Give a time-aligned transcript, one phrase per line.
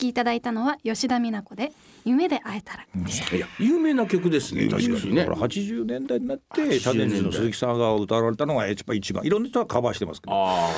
[0.00, 1.72] きいただいたのは吉田美奈子で
[2.04, 2.82] 夢で会えたら。
[2.82, 5.24] いや有名な曲ですね確かにね。
[5.26, 10.32] だから80年代になってチャレンジの鈴木さんが歌われたのがやっぱ一番いろんな人がカバーしてますけど。
[10.34, 10.70] あ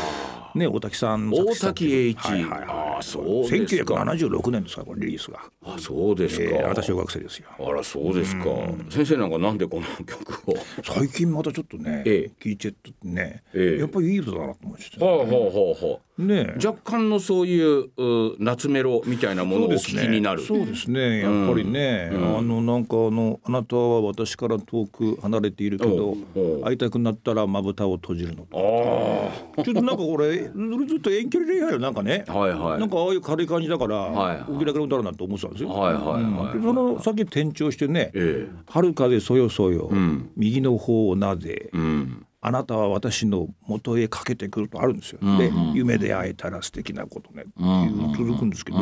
[0.54, 2.18] ね大滝さんも大滝栄一。
[2.18, 3.94] はいはいはいああそうですか。
[3.94, 4.82] 1976年ですか。
[4.82, 7.48] らこれリリースが、あそうですか、えー、私小学生ですよ。
[7.58, 8.44] あらそうですか、
[8.90, 10.54] 先生なんかなんでこの曲を？
[10.84, 12.30] 最近またちょっとね、ええ。
[12.40, 13.80] 聞いちゃってね、ええ。
[13.80, 20.42] やっぱりいい歌だなと思いました、ほうほうほうほうね若干のそういうう夏メロみたいなものをお聞きになる。
[20.42, 21.20] そうですね。
[21.20, 26.16] やっぱりね、あのなんかあのあなたは私から遠く離れているけど
[26.64, 28.46] 会いたくなったらまぶたを閉じるの。
[28.52, 30.50] ああちょっとなんかこれ
[30.86, 32.80] ずっと遠距離恋愛のなんかね、はいはい。
[32.80, 34.44] なんかああいう軽い感じだから、はいはい。
[34.48, 35.70] お気楽な歌だなと思ってたんですよ。
[35.70, 36.22] はいはいはい。
[36.22, 40.30] はいでその先転調してねえ「遥かでそよそよ、ん。
[40.36, 42.26] 右の方をなで、うん。
[42.44, 45.20] あなたは私の元へかけてくる」とあるんですよ。
[45.38, 48.78] で「夢で会えたら素敵なことね」っていう続くんですけど、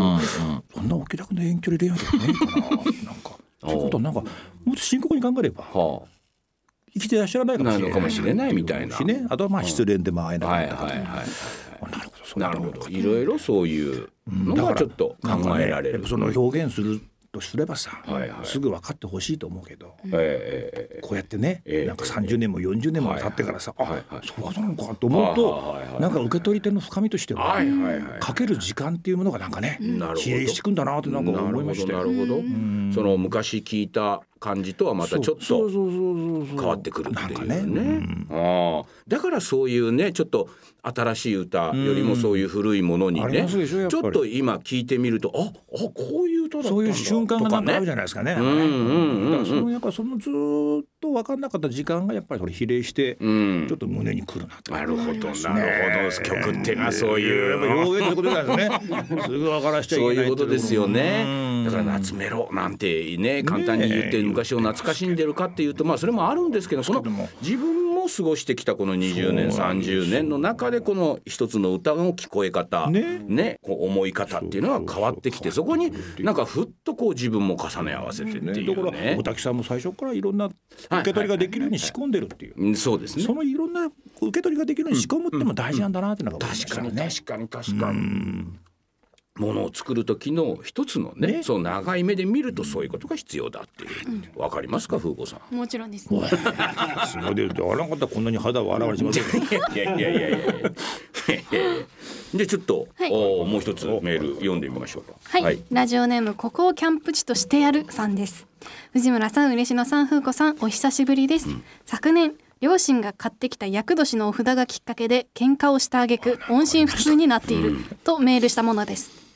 [0.74, 2.70] そんなお気楽な遠距離恋愛じゃないかななん
[3.22, 3.36] か。
[3.66, 4.20] ってことはなんか
[4.64, 6.02] もっと深刻に考えればは
[6.94, 8.10] 生きてらっしゃらないかもしれない。
[8.10, 8.96] しれないみたいな。
[8.96, 9.26] しね。
[9.28, 10.94] あとはまあ失恋でも会えあ、なはいかったとか。
[10.94, 11.69] はいはいあなるほど
[12.30, 12.88] そうなるほど。
[12.88, 16.00] いろいろそういうのがちょっと考えられる。
[16.00, 17.00] ねその表現する
[17.32, 18.46] とすればさ、はいはい。
[18.46, 24.02] すぐ分かってほしいと思うけど、ええこうやってね、ええなんか30年も40年も経ってからさ、はいはい。
[24.10, 26.00] あ、そういうことなのかと思うと、はいはいはい。
[26.02, 29.78] なんか受け取り手の深みとしては、はいはいはいかける時間っていうものがなんかね、
[30.16, 32.94] 比例してくんだなってなんか思いましたよなるほどなるほど。
[32.94, 37.62] その昔聞いた感じとはまたちょっと変わってくるっていうね。
[37.62, 38.26] ね。
[38.30, 38.88] ああ。
[39.06, 40.48] だからそういうねちょっと
[40.82, 44.02] 新しい歌よりもそういう古いものにねますでしょやっぱり。
[44.02, 48.34] ちょっと今聞いてみるとああこういう歌だったんだそういう瞬間がなんかあるじゃゃないですかね。
[48.34, 53.66] そのやっぱそのずーっと分かんなかった時間がやっぱりそれ比例して、うん。
[53.68, 54.72] ちょっと胸にくるなと。
[54.72, 55.12] なるほどな。
[55.12, 58.00] るほど曲ってのはそういう。
[58.00, 59.22] やっってことなんですね。
[59.22, 61.24] すぐ分からしちゃいけそうないいうことですよね。
[61.26, 61.64] うん。
[61.64, 67.02] だから夏メロなんてね簡単に言って昔を懐かしんでるかっていうとまあそれもあるんですけどその
[67.42, 79.22] 自分も過ごしてきたこの20年30年の中でこの一つの歌の聞こえ方ねねこう思い方っていうのは変わってきてそこになんかふっとこう自分も重ね合わせてってね、だからいうね大。
[79.22, 80.54] 滝さんも最初からいろんな受
[81.04, 82.54] け取りができるように仕込んでるっていう。
[82.56, 83.34] うんそうですねそ。
[83.34, 86.92] のいろんな受け取りができるように仕込むっても大事なんだなっていまし確かに。
[86.92, 88.69] 確かに確かに。
[89.40, 91.42] ものを作る時の一つのねね。
[91.42, 94.40] その長い目で見るとそういうことが必要だっていう。
[94.40, 95.56] わかりますか風子さん？
[95.56, 96.08] もちろんです。
[96.08, 99.30] すごいで、で、あらんかったらこんなに肌を洗われしませんよ。
[99.74, 100.70] いやいやいやいやいや。
[102.34, 103.10] でちょっと、はい。
[103.12, 105.14] おもう一つメール読んでみましょうか。
[105.24, 108.46] はい、ラジオネームここをキャンプ地としてやるさんです。
[108.92, 111.48] 藤村さん嬉野さん風子さんお久しぶりです、
[111.86, 119.29] 昨年両親が買ってきた厄年のお札がきっかけで喧嘩をした挙句音信不通になっているとメールしたものです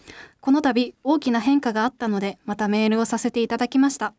[0.44, 4.12] この度大きな変化があったのでまたメールをさせていただきました。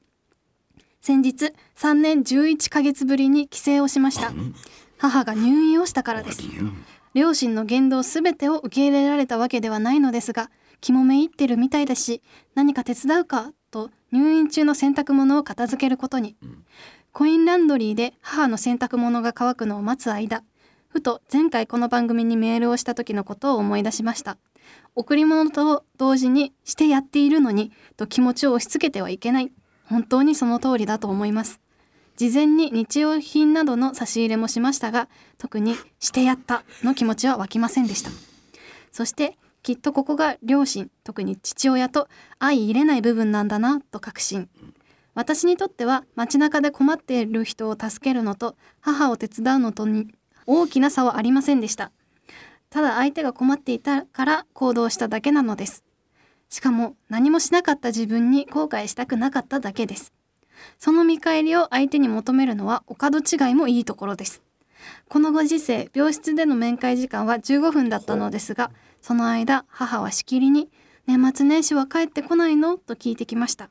[1.00, 4.34] 先日3年11ヶ月ぶりに帰省をしました。
[4.98, 6.42] 母が入院をしたからです。
[7.14, 10.50] 両親の言動すべてを受け入れられたわけではないのですが
[10.82, 12.24] 肝めいってるみたいだし
[12.56, 16.36] 何か手伝うかと入院中の洗濯物を片付けることに、
[17.12, 20.44] コインランドリーで母の洗濯物が乾くのを待つ間
[20.88, 24.40] ふと前回この番組にメールをした時のことを思い出しました
[24.96, 29.52] 贈り物と同時にしてやっているのにと気持ちを押し付けてはいけない。
[29.86, 31.60] 本当にその通りだと思います。
[32.16, 38.10] 事前に日用品などの差し入れもしましたが特にしてやったの気持ちは湧きませんでした。
[38.92, 42.08] そしてきっとここが両親特に父親と
[42.40, 44.50] 相入れない部分なんだなと確信。
[45.14, 50.08] 私にとっては街中で困っている人を助けるのと母を手伝うのとに
[50.46, 51.92] 大きな差はありませんでした。
[52.76, 55.86] ただ相手が困っていたから行動しただけなのです。
[56.50, 60.12] しかも何もしなかった自分に後悔したくなかっただけです。
[60.78, 64.42] その見返りを相手に求めるのはお門違いもいいところです。
[65.08, 68.72] このご時世病室での面会時間は15分だったのですが
[69.02, 70.70] その間母はしきりに
[71.08, 73.70] 「年末年始は帰ってこないの?」と聞いてきました。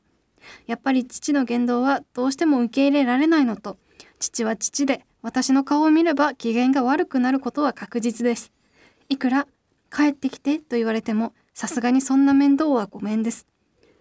[0.65, 3.77] やっぱり父の言動はどうしても受け入れられないのと
[4.17, 8.54] 父は父で私の顔を見れば機嫌が悪くなることは確実です。
[9.09, 9.47] いくら
[9.91, 13.47] 帰ってきてと言われてもさすがにそんな面倒はごめんです。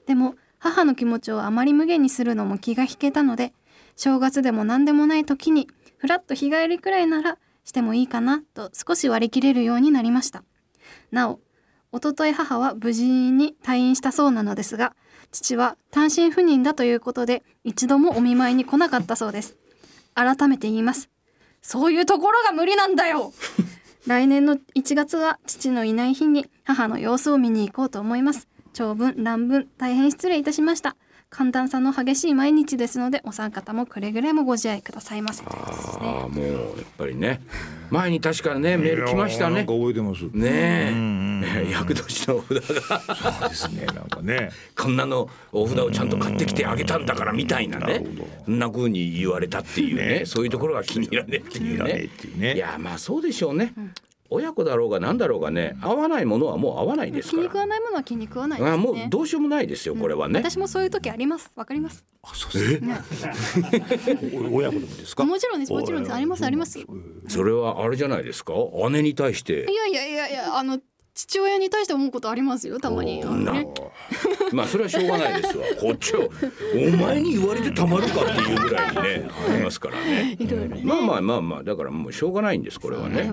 [0.06, 3.52] でも母の気持ちをあまり無限にするのも気が引けたので
[3.96, 5.68] 正月でも何でもない時に
[5.98, 10.42] ふらっと日帰りくらいならしてもいいかなと少し割り切れるようになりました。
[11.10, 11.40] なお
[11.92, 14.96] おととい母は無事に退院したそうなのですが
[15.30, 19.56] 父は単身赴任だということで一度もお見舞いに来なかったそうです。
[20.14, 21.10] 改めて言います。
[21.62, 23.32] そういうところが無理なんだよ。
[24.06, 28.48] 来年の1月は父のいない日に母の様子を見に行こうと思います。
[28.74, 30.94] 長文乱文大変失礼いたしました。
[31.34, 36.60] 寒暖差の激しい毎日ですのでお三方もくれぐれもご自愛くださいませああもうやっ
[36.96, 37.40] ぱりね。
[37.90, 39.54] 前に確かねメール来ましたね。
[39.54, 40.22] いやーなんか覚えてます。
[40.32, 41.70] ねえ。
[41.75, 43.00] 厄年のお札が。
[43.00, 43.86] そうですね。
[43.86, 44.50] なんかね。
[44.76, 48.04] こんなのお札をちゃんと買ってきてあげたんだからみたいなね。
[48.44, 50.22] そんな風に言われたっていうね。
[50.26, 52.54] そういうところが気に入らねえっていう気に入らねえねっていうね。
[52.54, 53.72] いやまあそうでしょうね、
[54.31, 58.75] 親子だろうが何だろうがね合わないものはもう合わないです気に食わないものは気に食わないですね。
[58.75, 61.53] あもうどうしようもないですよこれはね、私もそういう時あります。
[61.55, 62.05] わかります。
[62.23, 62.97] あそうですね。
[64.50, 65.25] お親子でもですか？
[65.25, 66.15] もちろんですもちろんです。
[66.15, 66.79] ありますあります。
[66.81, 66.87] よ
[67.29, 68.55] それはあれじゃないですか？
[68.91, 69.67] 姉に対して。
[69.71, 70.81] いやいやいやいやあの
[71.15, 73.69] 父親に対して思うことありますよたまに、ね
[74.54, 75.64] まあそれはしょうがないですわ。
[75.80, 76.28] こっちは
[76.74, 80.38] お前に言われてたまるかっていうぐらいにねありますからね。
[80.82, 83.32] まあまあまあまあだからもうしょうがないんですこれはね。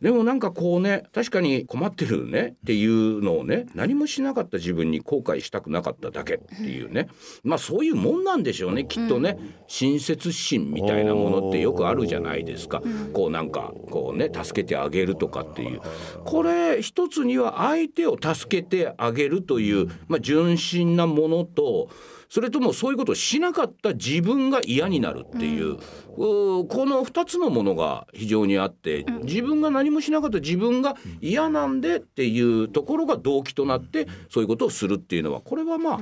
[0.00, 7.08] でもなんかこうね確かに困ってるねっていうのをね何もしなかった自分に後悔したくなかっただけっていうね。
[7.42, 9.38] まあそういうもんなんでしょうねきっとね。
[9.66, 12.82] 親切心みたいなものってよくあるじゃないですか。
[13.12, 15.80] こうなんかこうね助けてあげるとかっていう。
[16.24, 21.88] これ一つには相手を助けてあげるというまあ純真なものと
[22.30, 36.00] それともそういうことをしなかった自分が嫌になるっていう、うーこの2つのものが非常にあって自分が何もしなかった自分が嫌なんでっていうところが動機となってそういうことをするっていうのはこれはまあ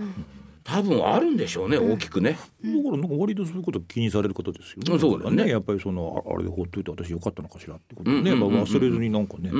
[0.68, 2.32] 多分あるんでしょうね大きくね。
[2.32, 4.98] だからなんか割とそういうこと気にされる方ですよね。
[4.98, 5.48] そうだね。
[5.48, 9.50] やっぱりそのああれでほっといて私よかったのかしらってことをね、まあ忘れずになんかね。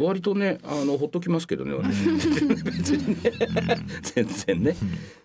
[0.00, 2.04] 割とねあのほっときますけどね私
[2.64, 3.32] 別にね。
[4.02, 4.76] 全然ね。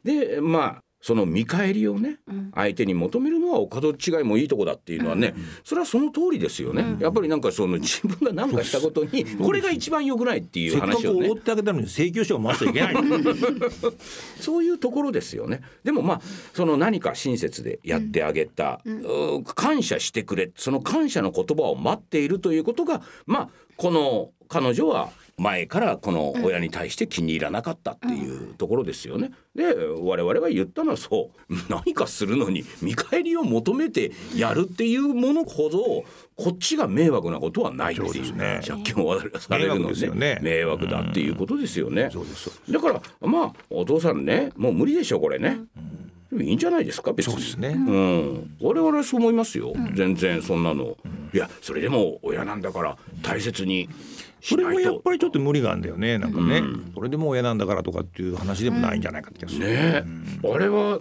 [0.03, 2.19] でまあその見返りをね、
[2.55, 5.35] 相手に求めるのはお門違いもいいとこだっていうのはね、
[5.65, 12.95] それはその通りですよね、やっぱりなんかその自分が何かしたことにこれが一番良くないっていうせっか話をねくおごってあげたのに請求書を回しちゃいけない。
[14.39, 15.59] そういうところですよね。
[15.83, 16.21] でもまあ
[16.53, 29.31] その何か親切でやってあげた、うー感謝してくれその感謝の言葉を待っているということがまあこの彼女は前からこの親に対して気に入らなかったっていうところですよね。
[29.55, 31.53] で我々が言ったのはそう。
[31.69, 38.61] 何かするのに見返りを求めてやるっていうものほどこっちが迷惑なことはないっていうそうですね。
[38.65, 40.35] 借金をされるの迷惑ですよね。
[40.35, 42.09] ね迷惑だっていうことですよね。
[42.11, 42.49] そうです。
[42.49, 45.61] そうだからまあお父さんねもう無理でしょこれね、
[46.29, 47.33] でもいいんじゃないですか別に。
[47.33, 47.69] そうですね。
[47.69, 50.97] うん、我々はそう思いますよ、全然そんなの、
[51.33, 54.12] いやそれでも親なんだから大切にし
[54.43, 56.17] それもやっぱりちょっと無理があるんだよね。
[56.17, 56.61] なんかね、
[56.93, 59.67] それでもう親なんだからとかっていう話でもないんじゃないかって気がする。
[59.67, 60.03] ね
[60.43, 60.99] あれは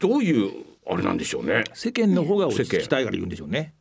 [0.00, 1.64] どういうあれなんでしょうね。
[1.74, 3.74] 世間の方が落ち着きたいから言うんでしょうね。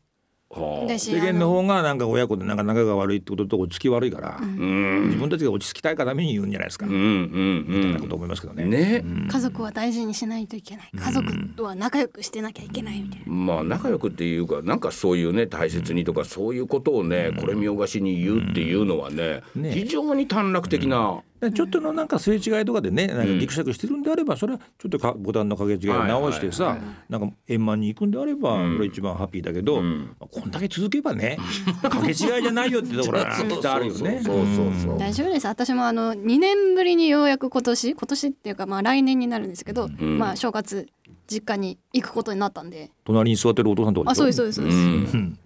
[0.97, 6.85] 世間の方がなんか親子でなんか仲が悪いってことと落ち着き悪いから、自分たちが落ち着きたいがために言うんじゃないですか。
[6.85, 8.63] うんうんみたいなこと思いますけどね。
[8.63, 8.69] うん。
[8.69, 10.91] ね、家族は大事にしないといけない。
[10.95, 26.77] 家族とは仲良くしてなきゃいけないみたいな、まあ仲良くっていうかなんかそういうね大切にとかそういうことをね、これ見よがしに言うっていうのはね、ね非常に短絡的な、ちょっとのなんかすれ違いとかでねなんかギクシャクしてるんであればそれはちょっとかボタンの掛け違いを直してさ
[27.09, 29.81] なんか円満に行くんであればそれ一番ハッピーだけど
[30.19, 31.37] こんだけ続けばね
[31.81, 34.21] 掛け違いじゃないよって ところがきっとあるよね。
[34.23, 34.99] そうそうそうそう。
[34.99, 35.47] 大丈夫です。
[35.47, 40.87] 私もあの2年ぶりにようやく今年今年っていうかまあ来年になるんですけど、まあ正月
[41.27, 42.91] 実家に行くことになったんで。
[43.03, 45.39] 隣に座ってるお父さんとかあそうですうそうですそうです、うん。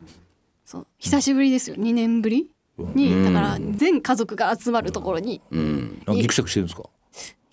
[0.66, 0.88] そう。
[0.98, 1.76] 久しぶりですよ。
[1.76, 2.50] 2年ぶり？
[2.94, 6.04] にだから全家族が集まるところにうん。
[6.08, 6.90] ギクシャクしてるんですか？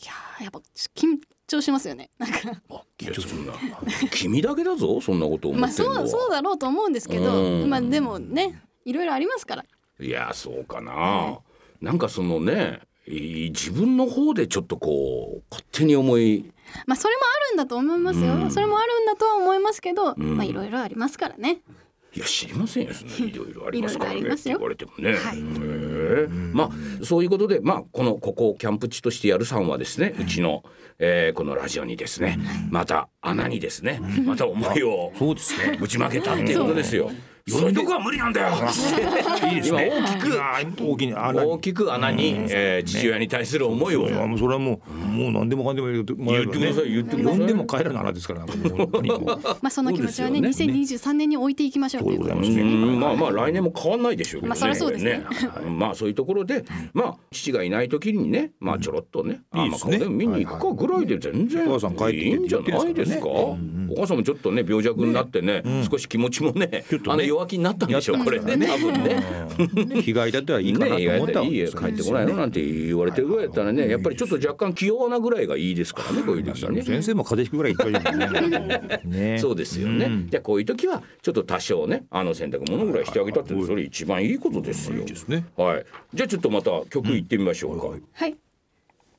[0.02, 0.60] いやーやっぱ
[0.94, 2.10] 緊張しますよね。
[2.18, 2.38] なんか。
[2.38, 3.52] いやそんな。
[4.10, 7.70] 君だけだぞそんなこと思まあそうそうだろうと思うんですけどうん。
[7.70, 9.64] まあでもねいろいろありますから。
[9.98, 11.38] いやそうかな、
[11.80, 16.52] なんかそのねい自分の方でちょっとこう勝手に思い。
[16.86, 21.60] まあそれもあるんだと思いますよ、それもあるんだとは思いますけど、まあいろいろありますからね
[22.16, 22.92] いや知りませんよ。
[23.18, 24.20] いろいろありますからね。
[24.20, 25.40] って言われてもね、はい。
[26.54, 30.64] まあそういうことでまあこのここをキャンプ地としてやるさんはですね、うちの、
[30.98, 32.38] えーこのラジオにですね、
[32.70, 35.78] また穴にですね、また思いをそうですね。
[35.78, 37.10] 打ち負けたっていうことですよ。
[37.48, 38.56] そういうとこは無理なんだよ。
[38.56, 39.86] いいですね。
[39.86, 41.50] 今大きくく大きな穴に。
[41.52, 44.08] 大きく穴に、えー父親に対する思いを。
[44.08, 47.38] いやもうそれはもうもう何でもかんでも言ってもら言ってください言ってください。
[47.38, 48.44] 呼んでも帰らな穴ですから
[49.62, 54.42] まあその気持ちはねそうです2023年に置いていきましょうそうでございままあまあ来年も変わんないでしょう。
[54.42, 55.22] まあそりゃそうですね。
[55.68, 63.28] まあそういうところで、まあ父がいない時にね、まあちょろっとね、あまあいいで見に行くかぐらいで全然お母さん帰ってきていいんじゃないですか。
[63.28, 63.56] お
[63.96, 67.24] 母さんもちょっとね病弱になってね、少し気持ちもねちょっ、とね。
[67.24, 69.22] あの弱気になったんでしょうこれね多分ね。
[70.02, 76.82] 被害だってはいいかなと思ったいいえ帰ってこないのなんて言われてるぐらいだったらねやっぱりちょっと若干気弱なぐらいがいいですからねこういう時はね。
[76.82, 79.38] 先生も風邪ひくぐらい言っ。
[79.40, 80.26] そうですよね。
[80.28, 85.04] じゃあこういう時はちょっと多少ねあの洗濯物ぐらいしてあげたってそれ一番いいことですよ。
[85.56, 85.86] はい。
[86.14, 87.88] じゃあちょっとまた曲いってみましょうか。
[88.12, 88.36] はい。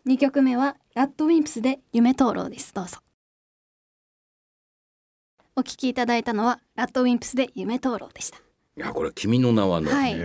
[0.06, 2.74] 二曲目はラッドウィンプスで夢灯籠です。
[2.74, 3.07] どうぞ。
[5.60, 8.38] お聞きいただいたのはラッドウィンプスで夢灯籠でした。
[8.38, 10.16] いやこれ君の名はの、はい、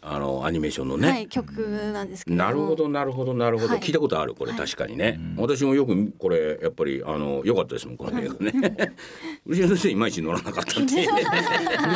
[0.00, 1.52] あのアニメーションのね、はい、曲
[1.92, 2.36] なんですけど。
[2.38, 8.94] なるほどなるほどなるほど、はい、聞いたことあるこれ確かにね、はい、私もよくこれやっぱりあの良かったですもんこの映画ね。
[9.44, 11.06] 牛先生いまいち乗らなかったって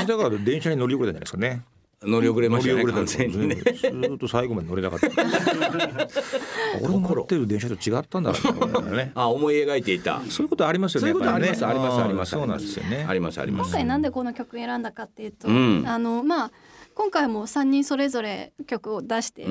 [0.07, 1.63] だから電車に乗り遅れたんじゃないですかね
[2.07, 3.55] 乗り遅れましたね完全にね。
[3.57, 5.09] ずっと最後まで乗れなかった。
[6.83, 9.13] 俺の乗ってる電車と違ったんだろうね。
[9.17, 10.21] あ思い描いていた。
[10.29, 12.31] そういうことありますよねそういうことあります、ありますあります。
[12.33, 13.07] そうなんですよね。
[13.09, 13.69] ありますあります。
[13.69, 16.51] 今回なんでこの曲選んだかっていうと、あのまあ
[16.95, 19.47] 今回も3人それぞれ曲を出して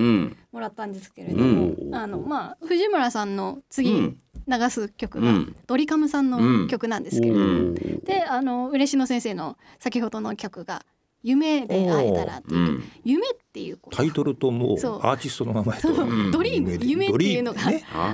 [0.52, 4.16] もらったんですけれども、あのまあ藤村さんの次、
[4.48, 5.28] 流す曲が、
[5.68, 7.74] ドリカムさんの曲なんですけれども、
[8.06, 10.86] であの嬉野先生の先ほどの曲が
[11.24, 15.94] 夢で会えたらっていう、うん、夢っていうタイトルともうアーティストの名前と
[16.32, 17.60] ドリーム夢っていうのが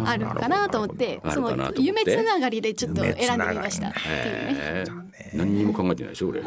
[0.06, 5.10] あるかなと思って、その夢つながりでちょっと選んでみましたっていうね。
[5.34, 6.42] 何にも考えてないでしょ俺。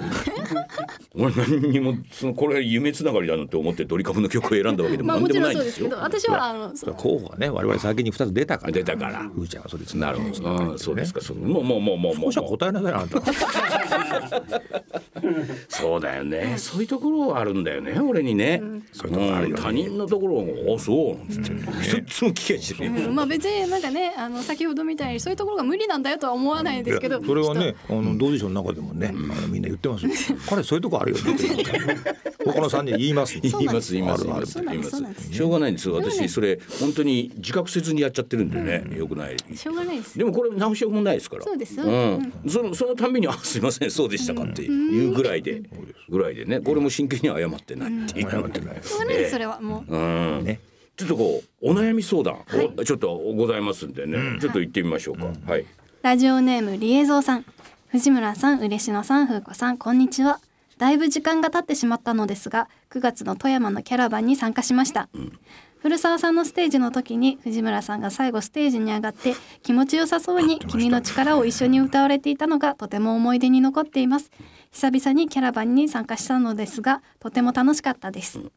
[1.14, 5.88] 俺何にもそのこれ夢つながりだなって思ってドリカムの曲を選んだわけでも何でもないんですよ。
[5.99, 9.22] 私はあの候補がね我々先に二つ出たから出たから。
[9.22, 10.78] ふーちゃんはそれなるほど。
[10.78, 11.20] そうですか。
[11.20, 12.32] そのもうもうもうもうもう。
[12.32, 13.22] 答えなさいあんた。
[15.68, 16.54] そうだよね。
[16.58, 21.52] そういうところはあるんだよね俺にね、そういうところあるよ、他人のところを「あそう」なんつって。
[21.82, 27.22] 一つも聞きやしない、まあ別になんかねあの先ほどみたいにそういうところが無理なんだよとは思わないですけど。
[27.24, 30.06] それはねあの同時賞の中でもね、あのみんな言ってます
[30.48, 31.22] 彼そういうとこあるよね
[32.44, 34.60] 他の三人言います言います言います言います。
[34.60, 35.32] 言います。
[35.32, 36.28] しょうがないんです私。
[36.28, 39.36] それ本当に自覚せずにやっちゃってるんでね、よくない。
[39.54, 40.18] しょうがないです。
[40.18, 41.42] でもこれ直しようもないですから。
[41.42, 45.62] そうですうん、そのそのたびに「あすいませんそうでしたか」っていうぐらいで
[46.08, 46.60] ぐらいでね。
[46.60, 48.30] これも真剣に謝ってないっていう。
[48.30, 48.72] 謝ってない。
[48.83, 49.97] それはもう。
[49.97, 49.99] う
[50.41, 50.45] ん。
[50.45, 50.61] ね。
[50.97, 55.64] ちょっとこうお悩み相談、はい、ちょっとございますんでね、うん、ちょっと行ってみましょうか、うん、はい。
[56.02, 57.45] ラジオネームリエゾーさん。
[57.88, 60.41] 藤村さん嬉野さん風子さんこんにちは。
[60.79, 65.38] だいぶ時間が経ってしまったのですが9月の富山のキャラバンに参加しました、うん、
[65.79, 74.33] 古澤さんのステージの時に藤村さんが最後ステージに上がって気持ちよさそうに君の力を一緒に歌われていたのがとても思い出に残っています。
[74.73, 78.52] 久々にキャラバンに参加したのですがとても楽しかったです、うん、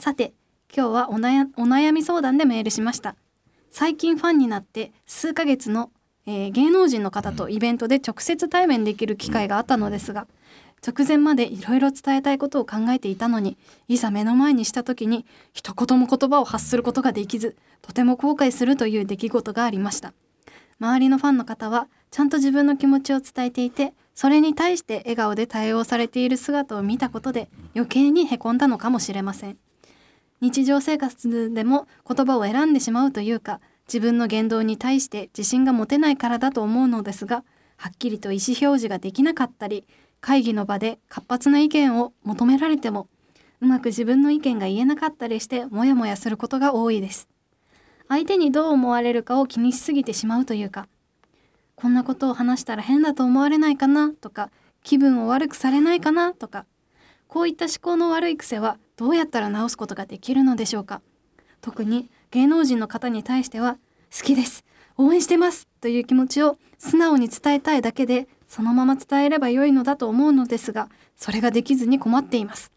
[0.00, 0.32] さて
[0.74, 3.16] 今日はお悩み相談でメールしました。
[3.70, 5.90] 最近ファンになって数ヶ月の、
[6.26, 10.26] えー、芸能人の方とイベントで直接対面できる機会があったのですが、
[10.82, 20.14] 直前までいろいろ伝えたいことを考えていたのにいざ目の前にした時に一言も言葉を発することができずとても後悔するという出来事がありました。
[20.80, 29.58] 周りのファンの方はちゃんと自分の気持ちを伝えていてそれに対して笑顔で対応されている姿を見たことで余計にへこんだのかもしれません
[30.40, 37.44] 日常生活でも言葉を選んでしまうというか自分の言動に対して自信が持てないからだと思うのですが
[37.76, 39.86] はっきりと意思表示ができなかったり
[40.20, 43.08] 会議の場で活発な意見を求められても
[43.60, 47.28] うまく自分の意見が言えなかったりしてモヤモヤすることが多いです。
[48.10, 50.88] 相手にどう思われるかを気にしすぎてしまうというか
[51.76, 54.50] こんなことを話したら変だと思われないかなとか
[54.82, 56.66] 気分を悪くされないかなとか
[57.28, 61.00] こういった思考の悪い癖はどうやったら直すことができるのでしょうか？
[61.62, 63.78] 特に芸能人の方に対しては
[64.14, 64.62] 好きです
[64.98, 72.72] 応援してますという気持ちを素直に伝えたいだけでそのまま伝えればよいのだと思うのですがそれができずに困っています。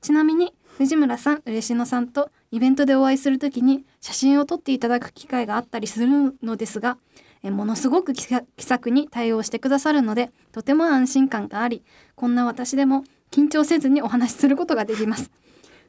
[0.00, 6.96] ちなみに藤村さん嬉野さんとイベントでお会いする時に写真を撮っていただく機会があったりするのですが
[7.42, 11.82] えものすごく気さくに対応してくださるのでとても安心感があり
[12.14, 15.30] こんな私でも緊張せずにお話しすることができます。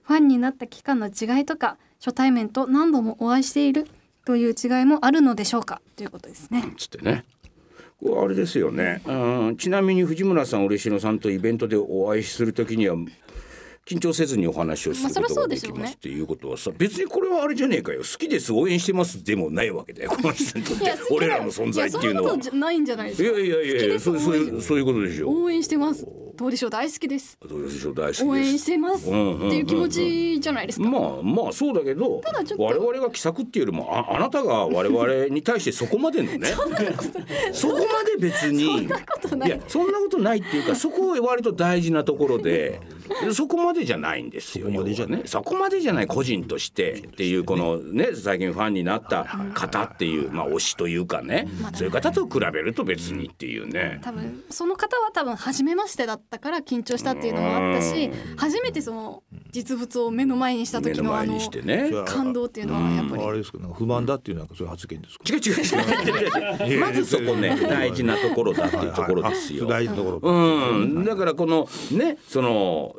[0.10, 3.86] ファンになった期間の違いとか初対面と何度もお会いしている
[4.26, 5.84] という違いもあるのでしょうか？
[5.96, 6.64] ということですね。
[6.80, 7.26] つってね
[8.02, 12.96] これあれですよね、うん、ちなみに藤村さん嬉野さんとイベントでお会いする時には
[13.86, 22.38] 緊張せずにお話をすることができますっていうことはさ、別にこれはあれじゃねえかよ好きです応援してますでもないわけだよ この人にとって俺らの存在っていうのは。
[22.54, 23.30] ないんじゃないですか。
[23.40, 25.30] いやいやいやそうそういうそういうことでしょ。
[25.30, 26.08] 応援してます。
[26.40, 27.38] どうでしょう大好きです。
[27.46, 28.24] どうでしょう大好きです。
[28.24, 32.64] 応援してますっていう気持ちじゃないですか、まあまあそうだけどただちょっと。
[32.64, 36.48] 我々が気さくっていうよりもああなたが我々に対してそこまでのね
[37.52, 38.64] そこまで別に。
[38.64, 39.50] そんなことない。
[39.50, 42.80] やそんなことないっていうかそこ割と大事なところで
[43.34, 45.22] そこまでじゃないんですよそこまでじゃない。
[45.22, 45.28] ね。
[45.28, 51.48] そこまでじゃない個人としてっていうこのね最近ファンになった方っていうまあ推しというかね。
[51.74, 54.00] そういう方と比べると別にっていうね。
[54.02, 61.40] 多分その方は多分初めましてだったから緊張したっていうのもあったし初めてその実物を目の前にした時のあの
[62.06, 63.24] 感動っていうのはやっぱり。
[63.24, 65.24] あれですかなんか不満だっていうなんかそういう発言ですか？
[65.28, 66.66] 違う違う違う。
[66.66, 69.66] 違う違うまずそこね大事なところだっていうところですよ。
[69.66, 70.32] 大事なところ。
[70.32, 72.96] うん、だからこのねその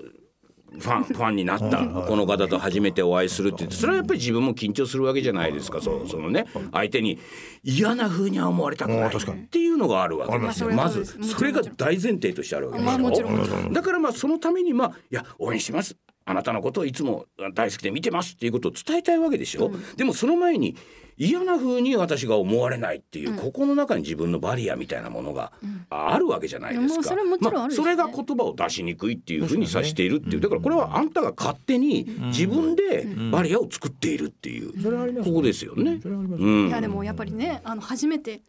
[0.78, 5.80] ファンファンになったこの方と初めてお会いするって言ってそれはやっぱり自分も緊張するわけじゃないですか。
[5.80, 7.18] そうそのね相手に
[7.62, 10.70] 嫌な風には思われたくないっていうのがあるわけですよ。
[10.70, 15.96] まずそれが大前提としてあるわけですまあもちろんもちよだからまあそのためにまあいや応援してます。
[16.26, 20.76] あなたのことをいつも大好きで見てますっていうことを伝えたいわけでしょ、でもその前に
[21.20, 25.52] 嫌な風に私が思われないっていう、ここの中に自分のバリアみたいなものが
[25.90, 27.00] あるわけじゃないですか。
[27.00, 30.40] うそれはもちろんあるまあそれが言葉を出しにくいっていうふうにさしているっていう。
[30.40, 34.72] だからこれはあんたが勝手に自分でバリアを作っているっていう。
[35.22, 36.00] ここですよね。
[36.02, 36.68] うん。
[36.68, 38.40] いやでもやっぱりねあの初めて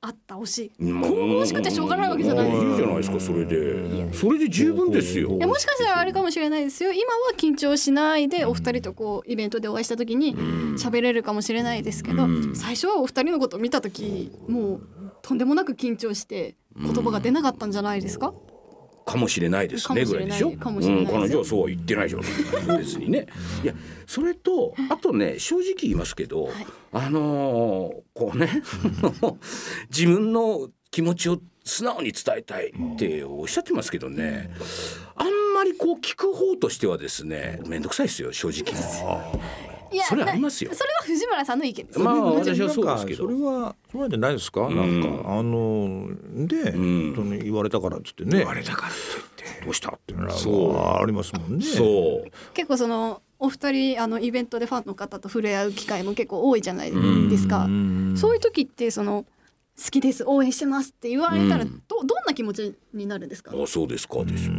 [0.00, 2.46] 会った推しもう神々しくてしょうがないわけじゃない。
[2.46, 4.12] ですかいいじゃないですかそれで。
[4.14, 5.30] それで十分ですよ。
[5.36, 6.92] いやもしかしたらあれかもしれないですよ。
[6.92, 10.36] 今は緊張しないでお二人とこうイベントでお会いした時に
[10.78, 14.80] 喋れるかもしれないですけど最初はお二人のことを見た時もう
[15.22, 18.32] とんでもなく緊張して言葉が出なかったんじゃないですか？
[19.08, 20.52] かもしれないですねぐらいでしょ？
[20.52, 22.20] かもしれない彼女はそうは言ってないじゃん
[22.78, 23.26] 別にね。
[23.64, 23.74] いや
[24.06, 26.50] それとあとね正直言いますけど、
[26.92, 28.62] あのーこうね
[29.90, 34.50] 自分の気持ちを素直に伝えたいっておっしゃってますけどね、
[35.16, 39.77] あんまりこう聞く方としてはですね面倒くさいですよ正直。
[39.92, 40.70] いやそれありますよ。
[40.70, 43.28] なそれは藤村さんの意見です、まあ私はそうですけど。
[43.28, 46.08] なんかそれはそうじゃないですか、なんかあの
[46.46, 47.14] で、ん。
[47.14, 48.38] その言われたからっつってね。
[48.38, 49.64] 言われたからといって。
[49.64, 50.72] どうしたっていうのはそう。
[50.72, 51.64] まあありますもんね。
[51.64, 52.30] そう。
[52.54, 57.68] 結構そのお二人あのイベントでファンの方と触れ合う機会も結構多いじゃないですか。
[58.16, 59.24] そういう時ってその
[59.80, 61.70] 好きです応援してますって言われたらど,、
[62.04, 63.52] どんな気持ちになるんですか？
[63.54, 64.54] あそうですかですよ。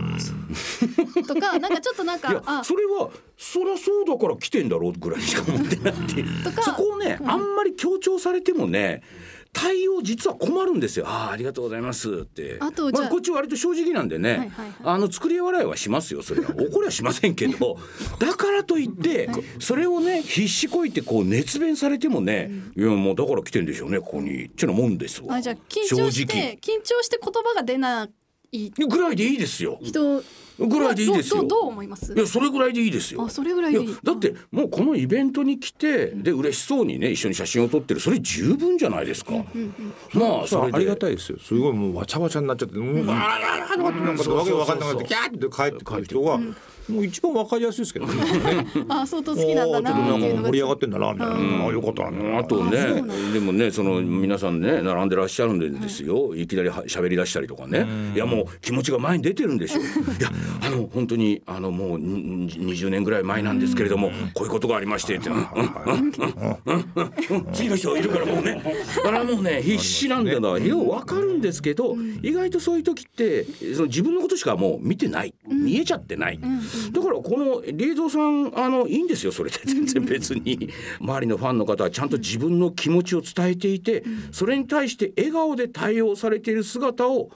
[1.27, 9.03] とかなんかちょっとなんいやかあそれはそりゃそうだから来てんだろうぐらいしか思ってないってとかそこをね、あんまり強調されてもね
[9.51, 11.05] 対応実は困るんですよ。
[11.07, 12.57] ああありがとうございますって。
[12.59, 17.77] あとまあこっち割と正直なんでね、はいはいはいあの作り笑いはしますよそれは怒りはしませんけど
[18.19, 25.35] だからといってそれをね必死こいてこう熱弁されてもね、いやもうだから来てんでしょうねここにっていうのもんですわ。
[25.35, 28.07] あじゃあ緊張して緊張して言葉が出な
[28.51, 29.79] いぐらいでいいですよ。
[29.81, 30.23] 人
[30.67, 31.43] ぐらいでいいですよ。
[31.43, 32.13] どう思います？
[32.13, 33.24] いやそれぐらいでいいですよ。
[33.24, 33.89] あそれぐらいでいい。
[33.89, 38.00] やだってもうこのイベントに来てで嬉しそうにね一緒に写真を撮ってる。
[38.00, 39.34] それ十分じゃないですか。
[40.13, 40.78] まあそれで。
[40.78, 41.39] ありがたいですよ。
[41.39, 46.39] すごいもうわちゃわちゃになっちゃってもうわーわーわーわーなんかわけわかんなくなってキャーって帰ってくる人が
[46.89, 48.13] もう一番わかりやすいですけどね。
[48.89, 51.67] あ相当好きなんだなっ盛り上がってんだなみたいな。
[51.67, 52.39] あよかったな。
[52.39, 57.88] あとねでもねその皆さんね並んでらっしゃるんでですよ、い、きなりは喋り出したりとかね。
[58.15, 59.82] いやもう気持ちが前に出てるんですよ。
[59.82, 65.38] いやあの本当にあのもうに20年ぐらい前なんですけれどもこういうことがありましてって、うん。
[65.38, 65.45] うん。
[67.34, 67.54] うん。
[67.54, 68.62] 次の人いるからもうね
[69.06, 70.25] あれはもうね必死なん。
[70.25, 71.39] だよなようわかるん。
[71.39, 76.39] ですけど意外とそういう時ってその自分のことしかもう見てない見えちゃってない。
[76.91, 79.59] だからこのリエゾーさんあのいいんですよそれで。
[79.65, 80.69] 全然別に。
[80.99, 87.29] 周りのファンの方はちゃんと自分の気持ちを伝えていてそれに対して笑顔で対応されている姿を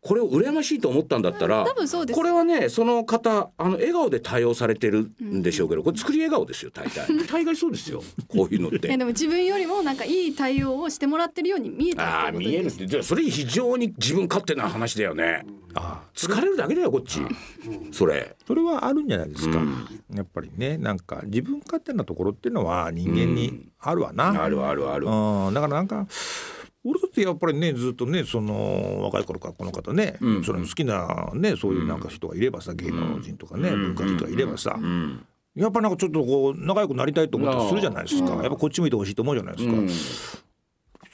[0.00, 2.16] これを羨ましいと思ったんだったら、多分そうです。
[2.16, 7.06] これはねその方あの笑顔で対応されてるんでしょうけどこれ作り笑顔ですよ大体。
[7.26, 8.02] 大概そうですよ。
[8.28, 8.86] こういうのって。
[8.88, 15.44] でも自分よりもなんかいい対応をしてもらってるように見えたあ見えるってじゃあそれ非常に自分勝手な話だよね。
[16.14, 17.20] 疲れるだけだよこっち。
[17.92, 18.36] それ。
[18.46, 19.60] それはあるんじゃないですか、
[20.14, 25.06] やっぱりねなんか自分勝手なところっていうのは人間にあるわな、あるあるある。
[25.06, 25.54] うん。
[25.54, 26.06] だからなんか
[26.84, 34.78] 俺だってやっぱりねずっとねその若い頃からこの方ね、それ好きなねそういうなんか人がいればさ芸能人とかね、文化人とかいればさ、
[35.54, 40.42] やっぱなんかちょっとこう仲良くなりたいと思ったりするじゃないですか、やっぱこっち向いてほしいと思うじゃないですか、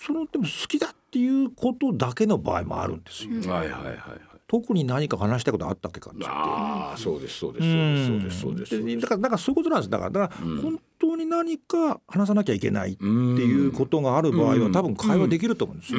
[0.07, 4.34] そのでも好きだっていうことだけの場合もあるんですよ、はいはいはいはい。
[4.55, 6.27] 特に何か話したいことあったっけかっつって。
[6.29, 8.85] ああそうですそうですそうですそうですそうです。
[8.85, 15.99] でだからだからそういうことなんですだからだから本当心に何か話さなきゃいけないっていうことがある場合は多分会話できると思うんですよ。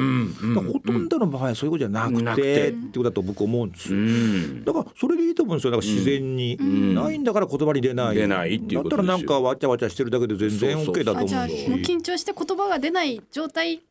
[0.72, 4.64] ほとんどの場合はそういうことじゃなくてってことだと僕思うんですよ。
[4.64, 5.70] だからそれでいいと思うんですよ。
[5.70, 6.56] だから自然に
[6.94, 8.16] ないんだから言葉に出ない。
[8.16, 11.34] 出ないっていうだったらなんかわちゃわちゃしてるだけで全然 OK だと思うし。
[11.34, 13.82] 緊張して言葉が出ない状態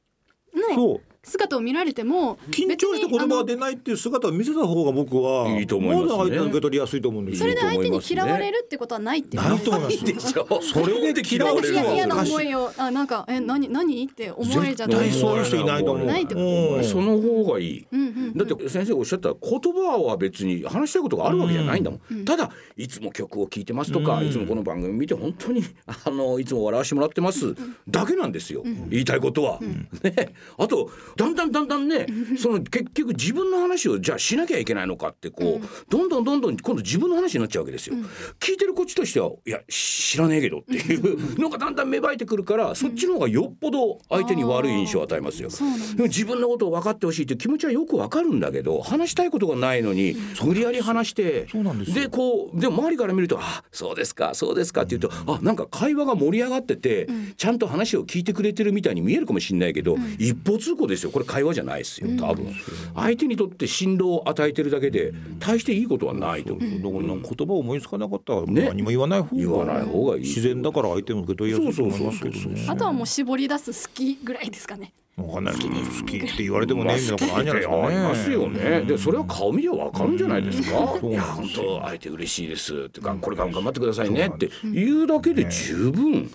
[0.54, 11.74] の姿を見られても緊張して言葉が出ないっていう姿を見せた方が僕はいいと思います、ね、受け取りやすいと思うんですそれで相手に嫌われるってことはないってないと思いますでしょそれで嫌われる。
[11.74, 14.04] 嫌な思いをあなんかえ何何？
[14.06, 16.06] って思われちゃった絶対そういう人いないと思う。
[16.06, 27.56] ないってことその方がいい、うんうんうん、だって先生おっしゃった言葉は別に話したいことがあるわけじゃないんだもん、うん、ただいつも曲を聴いてますとか、うん、いつもこの番組見て本当にあのいつも笑わしてもらってます。
[27.88, 29.60] だけなんですよ、言いたいことは、
[30.04, 30.34] ね。
[30.58, 37.96] あとだんだんだんだんねその結局自分の話をじゃあしなきゃいけないのかってこう、どんどんどんどん今度自分の話になっちゃうわけですよ。
[38.40, 45.50] 聞いてるこっちとしてはいや知らねえけどっていう のがだんだん芽生えてくるからそっちの方がよっぽど相手に悪い印象を与えますよ。
[45.96, 51.48] でも自分のことを分かってほしいっていう気持ちはよくわかるんだけど話したいことがないのに無理やり話して
[51.94, 62.54] でこうでも周りから見ると「あそうですかそうですか」って言うとあなんか会話が盛り上がっててちゃんと話を聞いてくれてるみたいに見えるかもしれないけど一方通行ですよこれ会話じゃないですよ多分。
[62.96, 66.54] 相手にとって振動を与えてるだけで大していいことはないと。
[66.54, 72.66] だから言葉を思いつかなかったら何も言わない方が、言わない方がいい自然だから相手も受け取りやすいと思いますけどね。
[72.68, 74.94] あとはもう絞り出す好きぐらいですかね。
[75.18, 77.86] わかんない好き好きって言われてもねみたいなことあるんじゃないですかね。
[77.86, 78.82] ありますよね。
[78.82, 80.78] でそれは顔見りゃわかるんじゃないですか。
[81.02, 86.30] いや本当相手嬉しいですってこれから頑張ってくださいねって言うだけで十分。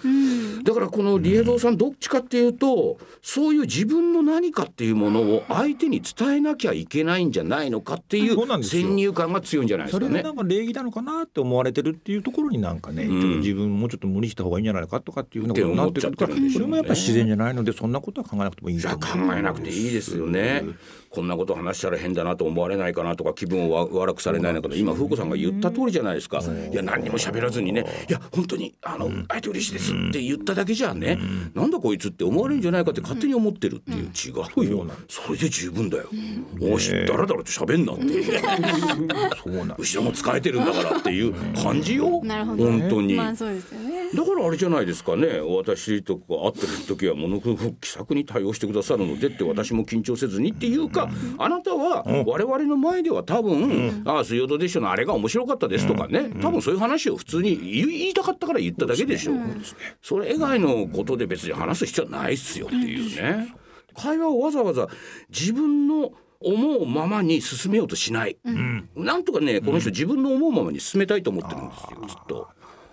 [0.62, 10.10] だからこのリエゾーさんどっちかっていうとそういう自分の何かっていうものを相手に伝えなきゃいけないんじゃないのかっていう先入観が強いんじゃないですかね。
[10.10, 16.10] それなんか礼儀なのかなって思われてるっていうところになんかね、うん、自分もうちょっと無理した方がいいんじゃないかとかっていうふうなことになってる。
[16.16, 20.64] から、それもやっぱ自然じゃないのでそんなことは考えなくてもいいんだ考えなくていいですよね。
[21.10, 26.40] こんなこと話したら変だなと思われないかなとか気分を悪くされないのか今風子さんが言った通りじゃないですか。
[26.40, 27.84] いや何にも喋らずにね。
[28.08, 31.18] いや本当にあの相手嬉しいですって言っただけじゃね、
[31.54, 34.30] なんだこいつって思われるんじゃないかって勝手に思ってるっていう、違
[34.68, 34.86] うよ。
[35.08, 36.04] それで十分だよ。
[36.60, 38.04] もしだらだらと喋んなって
[39.78, 45.40] 後ろも使えてるんだからっていう感じよ、本当に、だからあれじゃないですかね。
[45.40, 50.99] 私とか会ってる時はものすごく気さくに対応してくださるのでって私も緊張せずにっていうか、
[51.38, 59.36] あなたは我々の前では多分「ああ水曜どうでしょう」のあれが面白かったですとかね、多分そういう話を普通に言いたかったから言っただけでしょう。
[60.02, 63.54] それ以外のことで別に話す必要はないっすよっていうね。
[63.94, 64.88] 会話をわざわざ
[65.28, 72.48] 自分の思うままに進めようとしない、うん、なんとかねこの人自分の思うままに進めたいと思ってるんですよずっと。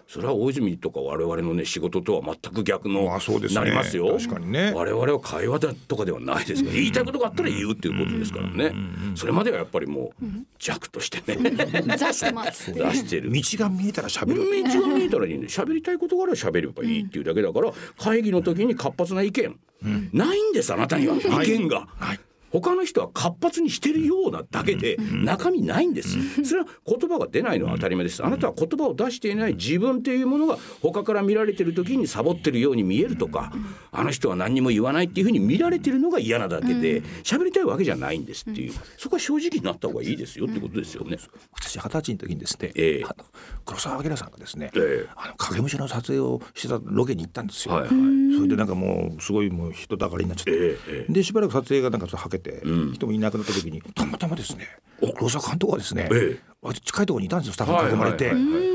[0.07, 3.05] それは大泉とか我々のね仕事とは全く逆の
[3.51, 4.17] なりますよ。
[4.17, 4.71] 確かにね。
[4.73, 8.73] 我々は会話だとかではないですから、言いたいことがあったら言うっていうことですからね。
[9.15, 10.25] それまではやっぱりもう
[10.59, 12.71] 弱としてね、 出してます。
[12.73, 13.31] 出してる。
[13.31, 14.63] 道が見えたら喋る。
[14.71, 15.47] 道が見えたらいいね。
[15.47, 19.59] 喋りたいことがあれば喋ればいいっていうだけだから、会議の時に活発な意見、
[20.13, 21.87] ないんですあなたには意見が。
[21.97, 22.19] はい
[22.51, 28.23] 他の人は活発にしてるようなだけで中身ないんです、それは言葉が出ないのは当たり前です。
[28.23, 33.51] あなたは言葉を出していない自分っていうものが他から見られてる時にサボってるように見えるとか
[33.91, 38.73] あの人は何にも言わないっていうふうに見られてるのが嫌なだけで喋りたいわけじゃないんですっていう。
[38.97, 41.17] そこは正直になった方がいいですよってことですよね。
[41.53, 43.15] 私二十歳の時にですね、えー、
[43.65, 47.75] 黒澤明さんがですね、えー、あの影武者の撮影をしてたロケに行ったんですよ。
[47.75, 47.89] はいはい、
[48.35, 52.61] それでなんかもうすごいもう人だかりになっちゃって、えー、でしばらく撮影がなんかはけて、
[52.93, 54.67] 人もいなくなった時にたまたまですね
[55.15, 58.31] 黒沢監督はですね、ええ、近いところにいたんですよスタッフに囲まれて、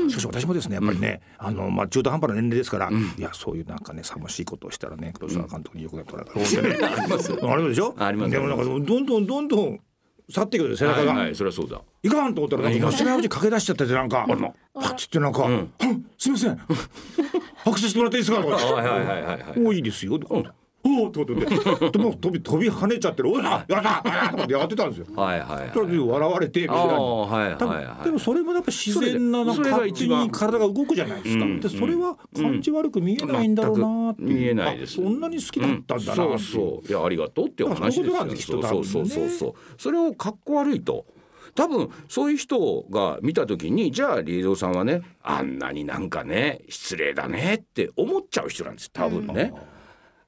[0.09, 7.93] しかし私もですねやっぱりね、うん、あのまあ、中途半端な年齢ですから、うん、いやそういうなんかね寂しいことをしたらね黒沢監督によくやってもらったら、 あります あるでしょ？
[7.97, 9.79] ありますでもなんかどんどんどんどん
[10.29, 11.81] 去っていく背中が、はいはい、それはそうだ。
[12.01, 14.25] いかんと思ったらなんか違ううち駆け出しちゃっててなんか
[14.73, 15.69] パッつってなんか「うん、
[16.17, 16.57] すみません。
[17.63, 20.43] 拍手してもらっていいですか?」はいはいはいはい「もういいですよ」うん
[20.85, 21.33] おおってこと
[21.91, 23.81] でもう飛び飛び跳ねちゃってるおらやったや
[24.31, 25.05] ったってやってたんですよ。
[25.15, 25.71] はいはいはい。
[25.71, 26.93] とりあえず笑われてみたいな。
[26.93, 28.05] はいはいはい。
[28.05, 31.45] でもそれもやっぱ自然ななんか勝手に体が動くじゃないですか。
[31.45, 34.95] でそれは感じ悪く見えないんだろうなって見えないです。
[34.95, 36.15] そんなに好きだったんだな。
[36.15, 38.61] そうそういやありがとうっていう話ですよ。
[38.61, 41.05] そうそうそうそうそれをかっこ悪いと。
[41.55, 49.53] 多分そういう人が見た時にじゃあリードさんはねあんなになんかね失礼だねって思っちゃう人なんです多分ね。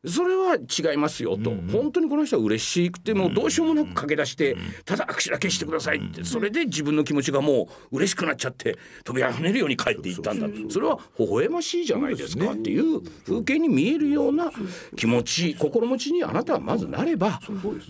[0.07, 12.51] それは違いますよと、うんうん、本当にこの人は嬉しくてもどうしようもなく駆け出してただ握手だけしてくださいってそれで自分の気持ちがもう嬉しくなっちゃって飛び跳ねるように帰っていったんだそれは微笑ましいじゃないですか。
[12.51, 14.51] っていう風景に見えるような
[14.95, 17.39] 気持ち心持ちにあなたはまずなれば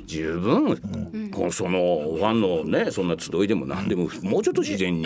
[0.06, 5.06] 十分そのファンのねそんな集いでも何でももうちょっと自然に。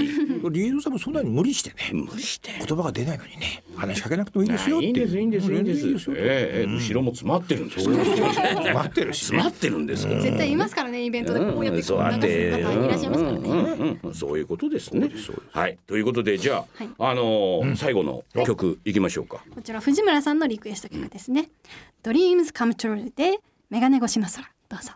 [0.51, 2.51] リエゾさんもそんなに無理してね無理して。
[2.57, 6.11] 言葉が出ないのにね話しかけなくてもいいですよっていいんですいいんですいいんです。
[6.15, 13.99] ええ後ろも詰まってるんです詰まってるし詰まってるんです絶対いますからねイベントでこうやって流す方いらっしゃいますからね。
[14.13, 15.09] そういうことですね。
[15.51, 15.77] はい。
[15.87, 16.65] ということでじゃ
[16.97, 19.43] ああの最後の曲いきましょうか。
[19.53, 21.49] こちら藤村さんのリクエスト曲ですね
[22.03, 23.39] Dreams Come True で
[23.69, 24.93] メガネ越しの空どうぞ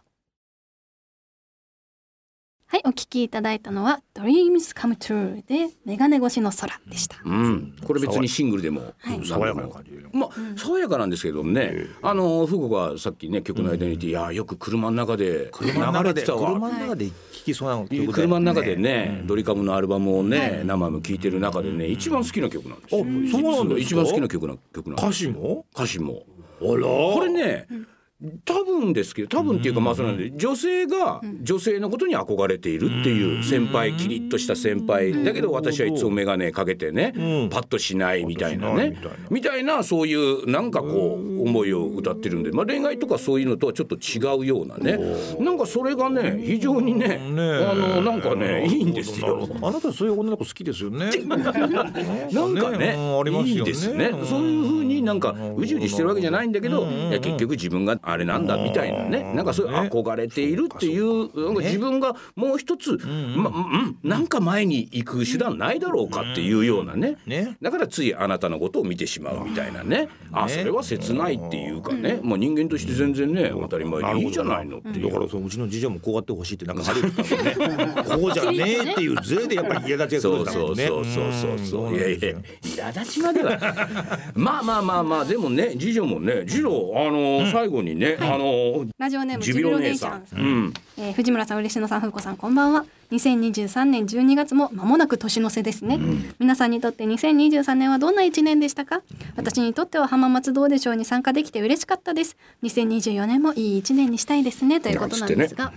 [2.73, 7.17] はい、お聞きいただいたのは Dreams Come True でメガネ越しの空でした。
[7.23, 16.53] うん、これ別にシングルでも、はい、爽やかな感じまあ、爽やかなんですけどね、あの福子がさっきね曲の間に言って、いやよく車の中で流れてたわ。
[16.53, 17.13] 車の中で聴
[17.45, 23.03] きそうな曲車の中でね、ドリカムのアルバムをね、生も聴いてる中でね、一番好きな曲なんですよ。
[23.31, 25.63] そうなんです一番好きな曲な曲なん歌詞も？
[25.75, 26.23] 歌詞も。
[26.59, 26.87] あら。
[26.87, 27.67] これね。
[28.45, 35.23] 多分ですけど多分っていうかまあその女性が女性のことに憧れているっていう先輩キリッとした先輩。
[35.23, 37.13] だけど私はいつも眼鏡かけてね
[37.51, 38.95] パッとしないみたいなね。
[39.29, 39.83] みたいな。
[39.83, 44.97] そういうなんかこう思いを歌ってるんでまあ恋愛とかそういうのとはちょっと違うようなね。
[45.39, 49.49] なんかそれがね非常にねあのなんかねいいんですよ。
[49.61, 51.09] あなたそういう女の子好きですよね。
[51.27, 52.97] なんかね
[53.45, 54.11] いいですね。
[54.23, 59.33] そういうふうになんかうじうじしてるわけじゃないんだけど結局自分があれなんだみたいなね。
[59.33, 62.97] なんかそういう憧れているっていう、なんか自分がもう一つ、
[63.35, 67.17] まうんなんか前に行く手段ないだろうかっていうようなね,、
[67.61, 70.09] だからついあなたのことを見てしまうみたいなね。
[70.31, 75.07] あそれは切ないっていうかね、もう人間として全然ね当たり前にいいじゃないのっていう。
[75.07, 77.93] だからそのうちの次女もこうやってほしいってなんかハリウッドね。
[78.23, 80.87] こうじゃねえっていうぜでやっぱり苛立ちがくるんだもんね。
[80.87, 82.17] そうそうそうそういやいや
[82.61, 83.59] 苛立ちまでは。
[84.35, 85.25] まあまあまあまあ。
[85.25, 92.85] でもね次女もね次女あの最後にねあのラジオネームジュビロ姉さん、うん、えー、藤村さん嬉野さん風子さんこんばんは。
[93.11, 99.01] 2023年12月も間もなく年の瀬ですね、うん、皆さんにとって2023年はどんな一年でしたか？
[99.35, 102.37] 私にとっては浜松どうでしょうに参加できて嬉しかったです。
[102.63, 104.79] 2024年もいい一年にしたいですね。
[104.79, 105.71] ということなんですが、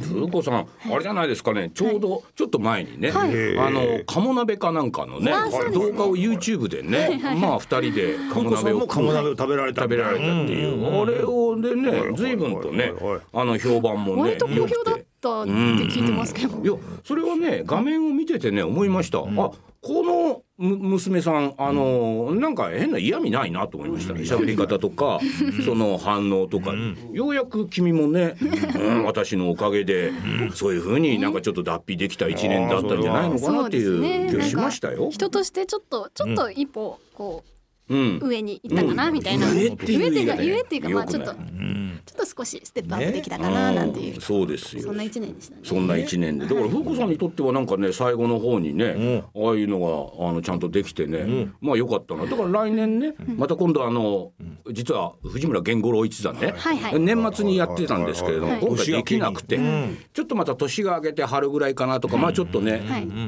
[0.00, 3.26] 風子さん、あれじゃないですかね、ちょうどちょっと前にね、あ
[3.70, 4.88] の鴨鍋かなん。
[4.90, 5.30] かのね、
[5.74, 12.92] 動画を YouTube でね、まあ二人で鴨鍋を鴨鍋を食べられた食べられたっていう、あれをでね、随分とね、
[13.34, 16.72] あの評判もね、割と好評だったって聞いてますけど、いや
[17.04, 24.22] それはね画面を見ててね思いました、あこの娘さんあのなんか変な嫌味ないなと思いましたね。
[24.22, 25.20] 喋り方とか
[25.64, 26.74] その反応とか。
[27.12, 28.36] ようやく君もね、
[28.74, 30.12] うん、私のおかげで
[30.52, 35.10] そういうふうになんかちょっと脱皮できた一年だったんじゃないのかなっていう気がしましたよ。
[35.10, 37.50] 人としてちょっとちょっと一歩こう
[37.90, 41.34] うん、上に行ったかなみたいな、上っていうか上っていうかまあちょっと、
[42.04, 44.82] ちょっと少しステップアップできたかななんていう、そうですよ。
[44.82, 45.60] そんな一年でしたね。
[45.64, 46.46] そんな一年で。
[46.46, 49.80] だから風子さんにとってはなんかね最後の方にね、ああいうの
[50.18, 52.26] があのちゃんとできてね、まあよかったな。
[52.26, 54.32] だから来年ね、また今度あの、
[54.72, 56.54] 実は藤村源五郎一座ね、
[56.98, 59.58] 年末にやってたんですけれども、今回できなくて、
[60.12, 62.82] ちょっとまた年が明けて春ぐらいかなとか、まあちょっとね、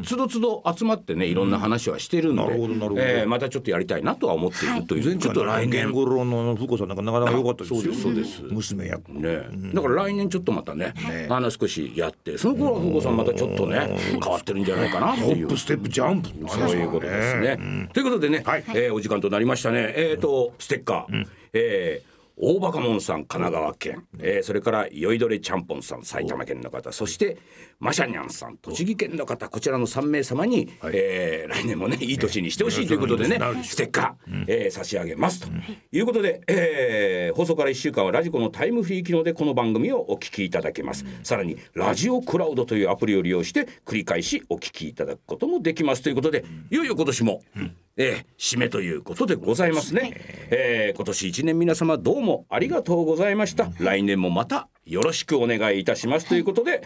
[0.05, 7.95] つどつど集まってねいろんな話はしてるんで、えー、またちょっとやりたいなとは思っているという、前回の来年頃の福子さんなんかなかなか良かったですよ。
[7.95, 10.95] そうです娘役ね、だから来年ちょっとまたね
[11.29, 15.27] あの少しやってその頃は福子さんまたちょっとね変わってるんじゃないかなっていう。
[15.27, 17.89] ホップステップジャンプそういうことですね。
[17.93, 18.45] ということでね
[18.75, 19.93] えお時間となりましたね。
[19.97, 21.27] えっとステッカー。
[21.53, 22.10] えー
[22.43, 26.91] 大バカモンさん神奈川県、えー、それから酔いどれちゃんぽんさん埼玉県の方。
[26.91, 27.37] そして
[27.79, 29.51] マシャニャンさん栃木県の方。
[29.51, 35.49] こちらの3名様に、はい、えー、来年もねいい年にしてほしいということでねステッカー、うん、えー、差し上げますと。
[35.93, 50.13] いうことで、えー、放送から1週間はラジコのタイムフリー機能でこの番組をお聞きいただけます、うん、さらにラジオクラウドというアプリを利用して繰り返しお聞きいただくこともできますということでいよいよ今年も、うんえー、締めということでございますね、
[50.51, 53.71] えー、今年一年皆様どうもありがとうございました。
[53.79, 56.27] 来年もまたよろしくお願いいたします。
[56.27, 56.83] ということで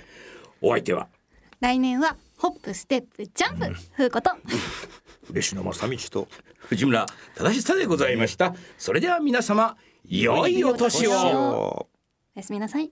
[0.61, 1.07] お相手は？
[1.61, 4.31] 来年はホップステップジャンプ、うん、風子と。
[5.31, 8.53] 嬉野正道と藤村正久でございました。
[8.77, 11.13] それでは皆様良いお年を。
[11.13, 11.89] お
[12.35, 12.91] やすみなさい